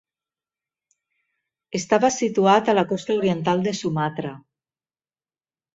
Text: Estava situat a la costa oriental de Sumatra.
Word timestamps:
Estava 1.81 2.11
situat 2.17 2.73
a 2.73 2.77
la 2.81 2.87
costa 2.95 3.19
oriental 3.21 3.63
de 3.69 3.79
Sumatra. 3.83 4.35